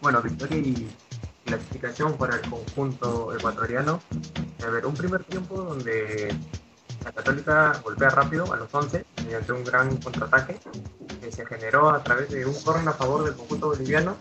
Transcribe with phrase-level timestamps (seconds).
[0.00, 0.90] Bueno, victoria y
[1.44, 4.00] clasificación para el conjunto ecuatoriano.
[4.66, 6.34] A ver, un primer tiempo donde
[7.04, 10.58] la Católica golpea rápido a los 11 mediante un gran contraataque
[11.20, 14.16] que se generó a través de un corner a favor del conjunto boliviano,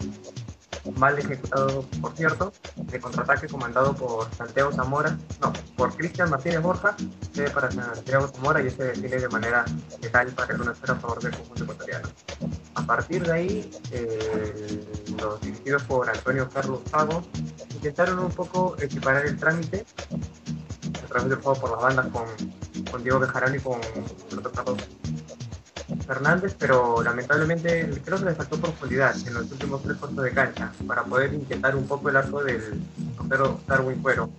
[0.97, 6.95] mal ejecutado, por cierto, de contraataque comandado por Santiago Zamora, no, por Cristian Martínez Borja,
[7.33, 9.65] que para Santiago Zamora y este define de manera
[10.01, 12.09] letal para el 1 a favor del conjunto ecuatoriano.
[12.75, 17.23] A partir de ahí, eh, los dirigidos por Antonio Carlos Pago
[17.73, 19.85] intentaron un poco equiparar el trámite
[21.03, 22.25] a través del juego por las bandas con,
[22.91, 23.79] con Diego Bejarano y con
[24.53, 24.77] Carlos
[26.05, 30.71] Fernández, pero lamentablemente creo que le faltó profundidad en los últimos tres puestos de cancha
[30.87, 32.81] para poder intentar un poco el arco del
[33.17, 34.29] portero Darwin Cuero.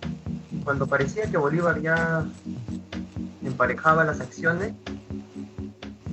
[0.63, 2.25] Cuando parecía que Bolívar ya
[3.43, 4.73] emparejaba las acciones,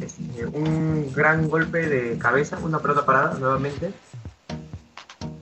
[0.00, 3.92] este, un gran golpe de cabeza, una pelota parada nuevamente,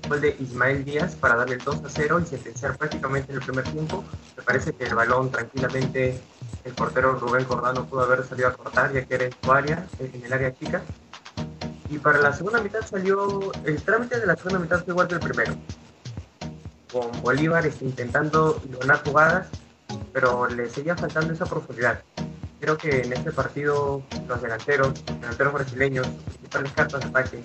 [0.09, 3.45] gol de Ismael Díaz para darle el 2 a 0 y sentenciar prácticamente en el
[3.45, 4.05] primer tiempo.
[4.37, 6.21] Me parece que el balón tranquilamente
[6.65, 9.87] el portero Rubén Cordano pudo haber salido a cortar ya que era en su área,
[9.99, 10.83] en el área chica.
[11.89, 15.15] Y para la segunda mitad salió, el trámite de la segunda mitad fue igual que
[15.15, 15.55] el primero,
[16.93, 19.49] con Bolívar intentando ganar jugadas,
[20.13, 22.03] pero le seguía faltando esa profundidad.
[22.61, 27.45] Creo que en este partido los delanteros, los delanteros brasileños, principales cartas de ataque,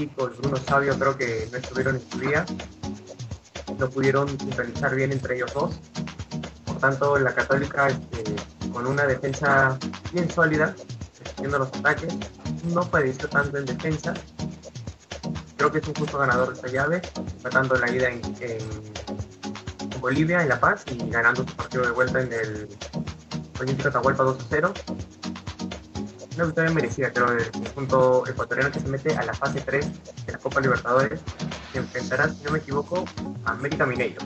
[0.00, 2.46] chicos, Bruno Sabio creo que no estuvieron en su día,
[3.78, 5.78] no pudieron sincronizar bien entre ellos dos
[6.80, 8.24] tanto la Católica este,
[8.72, 9.78] con una defensa
[10.12, 10.74] bien sólida,
[11.18, 12.14] defendiendo los ataques,
[12.72, 14.14] no padeció tanto en defensa.
[15.58, 17.02] Creo que es un justo ganador de esta llave,
[17.42, 18.22] tratando la ida en,
[20.00, 22.68] Bolivia, en La Paz, y ganando su partido de vuelta en el
[23.60, 24.72] Olímpico Atahualpa 2 0.
[26.36, 30.32] Una victoria merecida, creo, del conjunto ecuatoriano que se mete a la fase 3 de
[30.32, 31.20] la Copa Libertadores,
[31.72, 33.04] que enfrentará, si no me equivoco,
[33.44, 34.20] a América Mineiro.